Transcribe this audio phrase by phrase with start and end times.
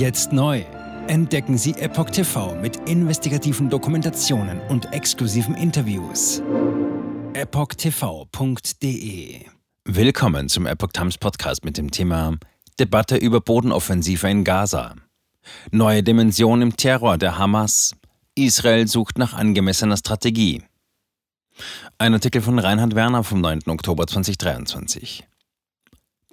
[0.00, 0.64] Jetzt neu.
[1.08, 6.40] Entdecken Sie Epoch TV mit investigativen Dokumentationen und exklusiven Interviews.
[7.34, 8.70] EpochTV.de
[9.84, 12.38] Willkommen zum Epoch Times Podcast mit dem Thema
[12.78, 14.94] Debatte über Bodenoffensive in Gaza.
[15.70, 17.94] Neue Dimension im Terror der Hamas.
[18.34, 20.62] Israel sucht nach angemessener Strategie.
[21.98, 23.64] Ein Artikel von Reinhard Werner vom 9.
[23.66, 25.26] Oktober 2023.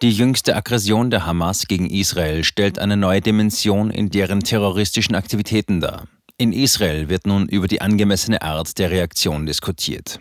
[0.04, 5.82] Die jüngste Aggression der Hamas gegen Israel stellt eine neue Dimension in deren terroristischen Aktivitäten
[5.82, 6.08] dar.
[6.38, 10.20] In Israel wird nun über die angemessene Art der Reaktion diskutiert.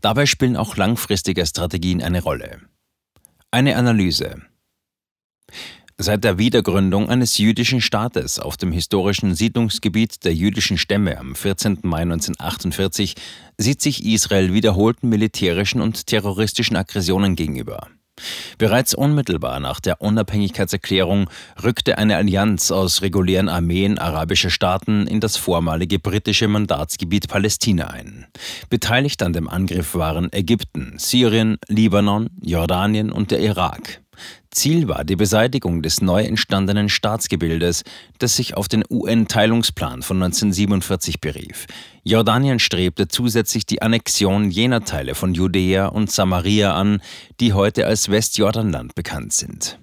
[0.00, 2.62] Dabei spielen auch langfristige Strategien eine Rolle.
[3.52, 4.42] Eine Analyse.
[5.98, 11.78] Seit der Wiedergründung eines jüdischen Staates auf dem historischen Siedlungsgebiet der jüdischen Stämme am 14.
[11.82, 13.14] Mai 1948
[13.56, 17.88] sieht sich Israel wiederholten militärischen und terroristischen Aggressionen gegenüber.
[18.58, 21.28] Bereits unmittelbar nach der Unabhängigkeitserklärung
[21.62, 28.26] rückte eine Allianz aus regulären Armeen arabischer Staaten in das vormalige britische Mandatsgebiet Palästina ein.
[28.70, 34.00] Beteiligt an dem Angriff waren Ägypten, Syrien, Libanon, Jordanien und der Irak.
[34.56, 37.84] Ziel war die Beseitigung des neu entstandenen Staatsgebildes,
[38.18, 41.66] das sich auf den UN-Teilungsplan von 1947 berief.
[42.04, 47.02] Jordanien strebte zusätzlich die Annexion jener Teile von Judäa und Samaria an,
[47.38, 49.78] die heute als Westjordanland bekannt sind.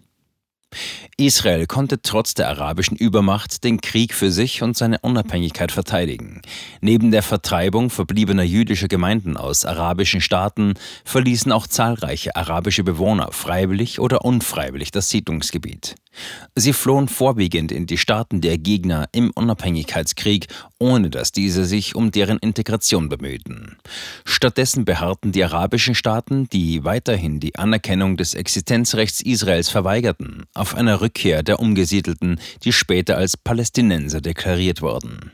[1.18, 6.42] Israel konnte trotz der arabischen Übermacht den Krieg für sich und seine Unabhängigkeit verteidigen.
[6.82, 10.74] Neben der Vertreibung verbliebener jüdischer Gemeinden aus arabischen Staaten
[11.06, 15.96] verließen auch zahlreiche arabische Bewohner freiwillig oder unfreiwillig das Siedlungsgebiet.
[16.56, 20.48] Sie flohen vorwiegend in die Staaten der Gegner im Unabhängigkeitskrieg,
[20.80, 23.78] ohne dass diese sich um deren Integration bemühten.
[24.26, 31.02] Stattdessen beharrten die arabischen Staaten, die weiterhin die Anerkennung des Existenzrechts Israels verweigerten, auf einer
[31.02, 35.32] Rückkehr der Umgesiedelten, die später als Palästinenser deklariert wurden.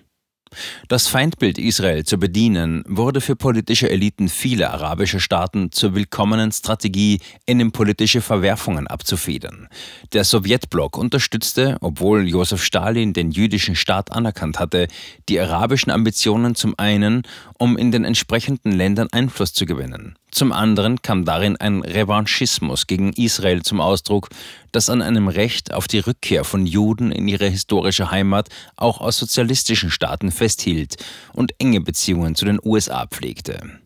[0.88, 7.20] Das Feindbild Israel zu bedienen, wurde für politische Eliten vieler arabischer Staaten zur willkommenen Strategie,
[7.46, 9.68] innenpolitische Verwerfungen abzufedern.
[10.14, 14.88] Der Sowjetblock unterstützte, obwohl Josef Stalin den jüdischen Staat anerkannt hatte,
[15.28, 17.24] die arabischen Ambitionen zum einen,
[17.58, 20.16] um in den entsprechenden Ländern Einfluss zu gewinnen.
[20.32, 24.30] Zum anderen kam darin ein Revanchismus gegen Israel zum Ausdruck,
[24.72, 29.18] das an einem Recht auf die Rückkehr von Juden in ihre historische Heimat auch aus
[29.18, 30.98] sozialistischen Staaten festhielt
[31.34, 33.80] und enge Beziehungen zu den USA pflegte.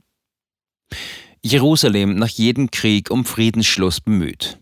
[1.41, 4.59] Jerusalem nach jedem Krieg um Friedensschluss bemüht.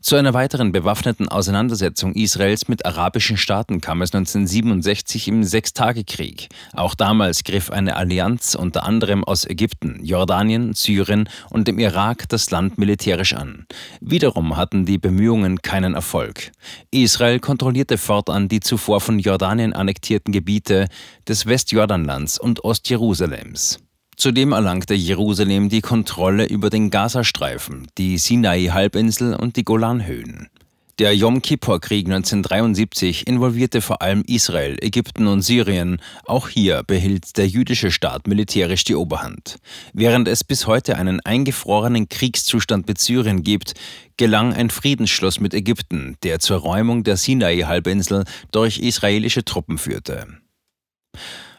[0.00, 6.48] Zu einer weiteren bewaffneten Auseinandersetzung Israels mit arabischen Staaten kam es 1967 im Sechstagekrieg.
[6.72, 12.50] Auch damals griff eine Allianz unter anderem aus Ägypten, Jordanien, Syrien und dem Irak das
[12.50, 13.66] Land militärisch an.
[14.00, 16.52] Wiederum hatten die Bemühungen keinen Erfolg.
[16.90, 20.88] Israel kontrollierte fortan die zuvor von Jordanien annektierten Gebiete
[21.28, 23.78] des Westjordanlands und Ostjerusalems.
[24.20, 30.50] Zudem erlangte Jerusalem die Kontrolle über den Gazastreifen, die Sinai-Halbinsel und die Golanhöhen.
[30.98, 36.02] Der Yom Kippur-Krieg 1973 involvierte vor allem Israel, Ägypten und Syrien.
[36.26, 39.56] Auch hier behielt der jüdische Staat militärisch die Oberhand.
[39.94, 43.72] Während es bis heute einen eingefrorenen Kriegszustand mit Syrien gibt,
[44.18, 50.26] gelang ein Friedensschluss mit Ägypten, der zur Räumung der Sinai-Halbinsel durch israelische Truppen führte.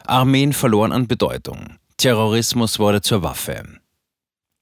[0.06, 1.81] Armeen verloren an Bedeutung.
[2.02, 3.62] Terrorismus wurde zur Waffe.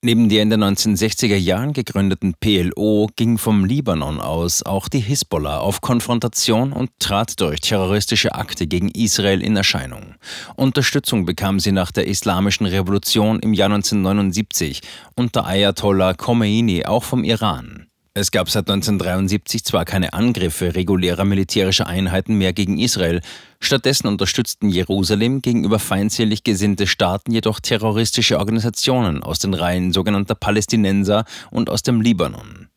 [0.05, 5.57] Neben der in den 1960er Jahren gegründeten PLO ging vom Libanon aus auch die Hisbollah
[5.61, 10.17] auf Konfrontation und trat durch terroristische Akte gegen Israel in Erscheinung.
[10.55, 14.83] Unterstützung bekam sie nach der Islamischen Revolution im Jahr 1979
[15.17, 17.90] unter Ayatollah Khomeini auch vom Iran.
[18.13, 23.21] Es gab seit 1973 zwar keine Angriffe regulärer militärischer Einheiten mehr gegen Israel,
[23.61, 31.25] stattdessen unterstützten Jerusalem gegenüber feindselig gesinnte Staaten jedoch terroristische Organisationen aus den Reihen sogenannter Palästinenser
[31.53, 32.69] und aus dem Libanon.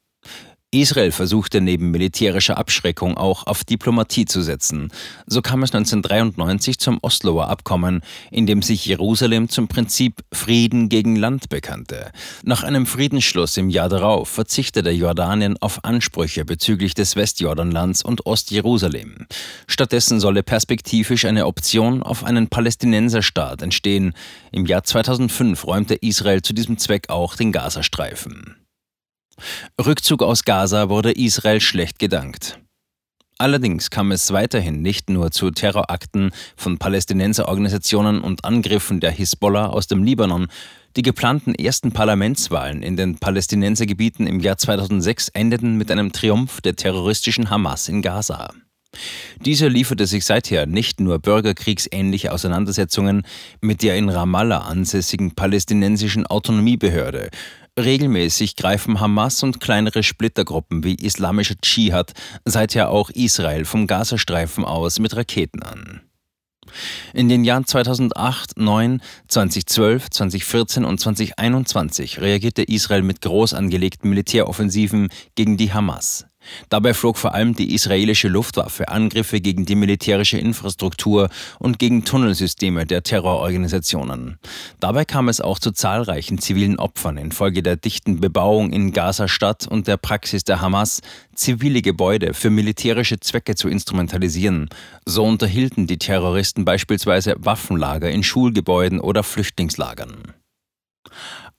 [0.73, 4.91] Israel versuchte neben militärischer Abschreckung auch auf Diplomatie zu setzen.
[5.27, 11.15] So kam es 1993 zum Osloer Abkommen, in dem sich Jerusalem zum Prinzip Frieden gegen
[11.15, 12.11] Land bekannte.
[12.43, 19.27] Nach einem Friedensschluss im Jahr darauf verzichtete Jordanien auf Ansprüche bezüglich des Westjordanlands und Ostjerusalem.
[19.67, 24.13] Stattdessen solle perspektivisch eine Option auf einen Palästinenserstaat entstehen.
[24.51, 28.62] Im Jahr 2005 räumte Israel zu diesem Zweck auch den Gazastreifen.
[29.83, 32.59] Rückzug aus Gaza wurde Israel schlecht gedankt.
[33.37, 39.87] Allerdings kam es weiterhin nicht nur zu Terrorakten von Palästinenserorganisationen und Angriffen der Hisbollah aus
[39.87, 40.47] dem Libanon.
[40.95, 46.75] Die geplanten ersten Parlamentswahlen in den Palästinensergebieten im Jahr 2006 endeten mit einem Triumph der
[46.75, 48.53] terroristischen Hamas in Gaza.
[49.43, 53.23] Dieser lieferte sich seither nicht nur bürgerkriegsähnliche Auseinandersetzungen
[53.59, 57.29] mit der in Ramallah ansässigen palästinensischen Autonomiebehörde.
[57.79, 62.13] Regelmäßig greifen Hamas und kleinere Splittergruppen wie islamischer Dschihad
[62.45, 66.01] seither auch Israel vom Gazastreifen aus mit Raketen an.
[67.13, 75.09] In den Jahren 2008, 2009, 2012, 2014 und 2021 reagierte Israel mit groß angelegten Militäroffensiven
[75.35, 76.25] gegen die Hamas.
[76.69, 81.29] Dabei flog vor allem die israelische Luftwaffe Angriffe gegen die militärische Infrastruktur
[81.59, 84.37] und gegen Tunnelsysteme der Terrororganisationen.
[84.79, 89.87] Dabei kam es auch zu zahlreichen zivilen Opfern infolge der dichten Bebauung in Gaza-Stadt und
[89.87, 91.01] der Praxis der Hamas,
[91.35, 94.69] zivile Gebäude für militärische Zwecke zu instrumentalisieren.
[95.05, 100.33] So unterhielten die Terroristen beispielsweise Waffenlager in Schulgebäuden oder Flüchtlingslagern.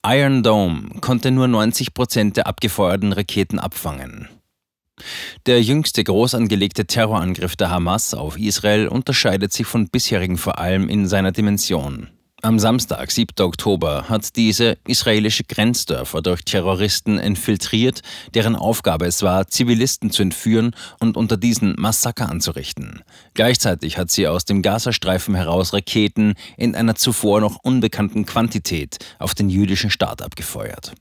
[0.05, 4.29] Iron Dome konnte nur 90 Prozent der abgefeuerten Raketen abfangen.
[5.45, 10.89] Der jüngste groß angelegte Terrorangriff der Hamas auf Israel unterscheidet sich von bisherigen vor allem
[10.89, 12.09] in seiner Dimension.
[12.41, 13.43] Am Samstag, 7.
[13.43, 18.01] Oktober, hat diese israelische Grenzdörfer durch Terroristen infiltriert,
[18.35, 23.01] deren Aufgabe es war, Zivilisten zu entführen und unter diesen Massaker anzurichten.
[23.33, 29.33] Gleichzeitig hat sie aus dem Gazastreifen heraus Raketen in einer zuvor noch unbekannten Quantität auf
[29.33, 30.93] den jüdischen Staat abgefeuert.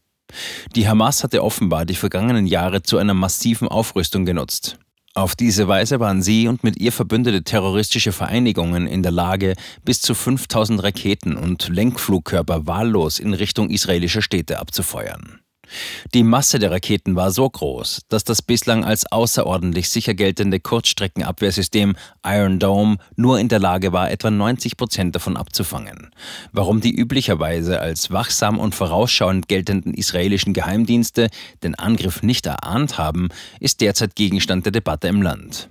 [0.75, 4.79] Die Hamas hatte offenbar die vergangenen Jahre zu einer massiven Aufrüstung genutzt.
[5.17, 9.55] Auf diese Weise waren sie und mit ihr verbündete terroristische Vereinigungen in der Lage,
[9.85, 15.44] bis zu 5000 Raketen und Lenkflugkörper wahllos in Richtung israelischer Städte abzufeuern.
[16.13, 21.97] Die Masse der Raketen war so groß, dass das bislang als außerordentlich sicher geltende Kurzstreckenabwehrsystem
[22.25, 26.11] Iron Dome nur in der Lage war, etwa 90 Prozent davon abzufangen.
[26.53, 31.29] Warum die üblicherweise als wachsam und vorausschauend geltenden israelischen Geheimdienste
[31.63, 33.29] den Angriff nicht erahnt haben,
[33.61, 35.71] ist derzeit Gegenstand der Debatte im Land.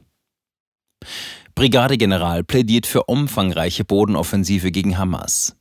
[1.56, 5.56] Brigadegeneral plädiert für umfangreiche Bodenoffensive gegen Hamas.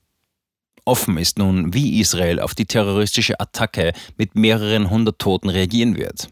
[0.85, 6.29] Offen ist nun, wie Israel auf die terroristische Attacke mit mehreren hundert Toten reagieren wird.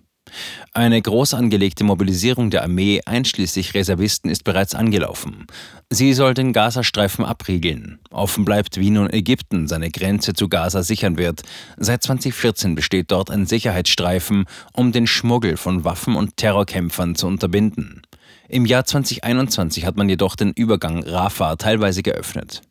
[0.72, 5.46] Eine groß angelegte Mobilisierung der Armee einschließlich Reservisten ist bereits angelaufen.
[5.88, 7.98] Sie soll den Gazastreifen abriegeln.
[8.10, 11.42] Offen bleibt, wie nun Ägypten seine Grenze zu Gaza sichern wird.
[11.76, 18.02] Seit 2014 besteht dort ein Sicherheitsstreifen, um den Schmuggel von Waffen und Terrorkämpfern zu unterbinden.
[18.48, 22.62] Im Jahr 2021 hat man jedoch den Übergang Rafah teilweise geöffnet.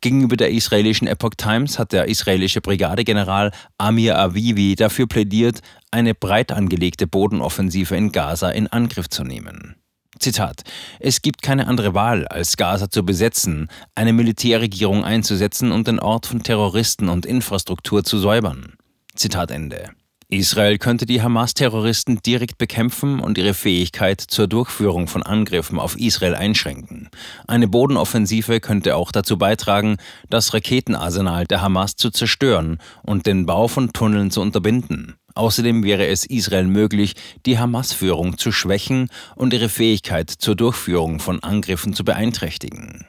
[0.00, 5.60] Gegenüber der israelischen Epoch Times hat der israelische Brigadegeneral Amir Avivi dafür plädiert,
[5.90, 9.76] eine breit angelegte Bodenoffensive in Gaza in Angriff zu nehmen.
[10.18, 10.62] Zitat:
[11.00, 16.26] Es gibt keine andere Wahl, als Gaza zu besetzen, eine Militärregierung einzusetzen und den Ort
[16.26, 18.74] von Terroristen und Infrastruktur zu säubern.
[19.14, 19.90] Zitat Ende.
[20.34, 26.34] Israel könnte die Hamas-Terroristen direkt bekämpfen und ihre Fähigkeit zur Durchführung von Angriffen auf Israel
[26.34, 27.08] einschränken.
[27.46, 29.96] Eine Bodenoffensive könnte auch dazu beitragen,
[30.28, 35.14] das Raketenarsenal der Hamas zu zerstören und den Bau von Tunneln zu unterbinden.
[35.34, 37.14] Außerdem wäre es Israel möglich,
[37.46, 43.06] die Hamas-Führung zu schwächen und ihre Fähigkeit zur Durchführung von Angriffen zu beeinträchtigen.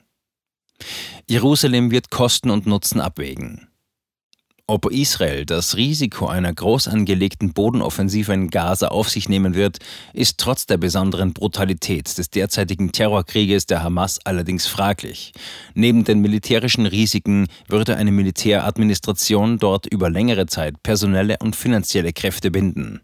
[1.28, 3.68] Jerusalem wird Kosten und Nutzen abwägen.
[4.68, 9.78] Ob Israel das Risiko einer groß angelegten Bodenoffensive in Gaza auf sich nehmen wird,
[10.12, 15.34] ist trotz der besonderen Brutalität des derzeitigen Terrorkrieges der Hamas allerdings fraglich.
[15.76, 22.50] Neben den militärischen Risiken würde eine Militäradministration dort über längere Zeit personelle und finanzielle Kräfte
[22.50, 23.02] binden.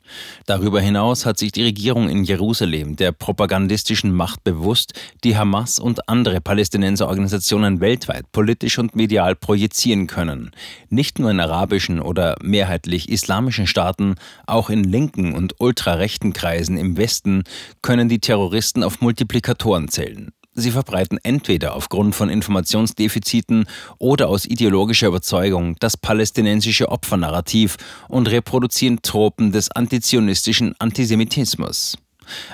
[0.47, 4.93] Darüber hinaus hat sich die Regierung in Jerusalem der propagandistischen Macht bewusst,
[5.23, 10.49] die Hamas und andere Palästinenserorganisationen weltweit politisch und medial projizieren können.
[10.89, 14.15] Nicht nur in arabischen oder mehrheitlich islamischen Staaten,
[14.47, 17.43] auch in linken und ultrarechten Kreisen im Westen
[17.81, 20.31] können die Terroristen auf Multiplikatoren zählen.
[20.53, 23.65] Sie verbreiten entweder aufgrund von Informationsdefiziten
[23.99, 27.77] oder aus ideologischer Überzeugung das palästinensische Opfernarrativ
[28.09, 31.97] und reproduzieren Tropen des antizionistischen Antisemitismus.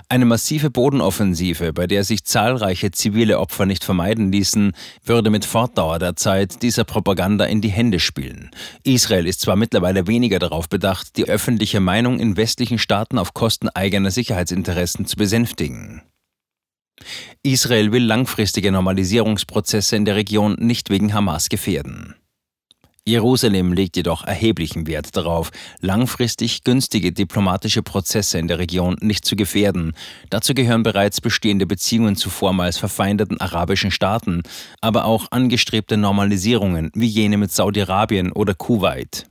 [0.10, 6.00] Eine massive Bodenoffensive, bei der sich zahlreiche zivile Opfer nicht vermeiden ließen, würde mit Fortdauer
[6.00, 8.52] der Zeit dieser Propaganda in die Hände spielen.
[8.84, 13.70] Israel ist zwar mittlerweile weniger darauf bedacht, die öffentliche Meinung in westlichen Staaten auf Kosten
[13.70, 16.02] eigener Sicherheitsinteressen zu besänftigen.
[17.44, 22.16] Israel will langfristige Normalisierungsprozesse in der Region nicht wegen Hamas gefährden.
[23.08, 29.38] Jerusalem legt jedoch erheblichen Wert darauf, langfristig günstige diplomatische Prozesse in der Region nicht zu
[29.38, 29.94] gefährden.
[30.30, 34.44] Dazu gehören bereits bestehende Beziehungen zu vormals verfeindeten arabischen Staaten,
[34.82, 39.26] aber auch angestrebte Normalisierungen wie jene mit Saudi-Arabien oder Kuwait.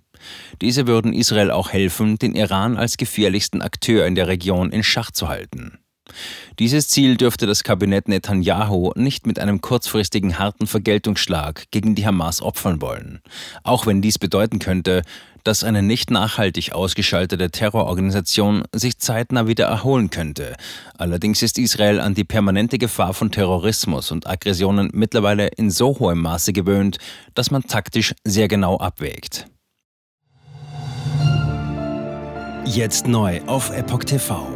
[0.62, 5.11] Diese würden Israel auch helfen, den Iran als gefährlichsten Akteur in der Region in Schach
[5.11, 5.78] zu halten.
[6.58, 12.40] Dieses Ziel dürfte das Kabinett Netanyahu nicht mit einem kurzfristigen harten Vergeltungsschlag gegen die Hamas
[12.40, 13.20] opfern wollen,
[13.62, 15.02] auch wenn dies bedeuten könnte,
[15.46, 20.56] dass eine nicht nachhaltig ausgeschaltete Terrororganisation sich zeitnah wieder erholen könnte.
[20.98, 26.20] Allerdings ist Israel an die permanente Gefahr von Terrorismus und Aggressionen mittlerweile in so hohem
[26.20, 26.98] Maße gewöhnt,
[27.34, 29.46] dass man taktisch sehr genau abwägt.
[32.64, 34.55] Jetzt neu auf Epoch TV.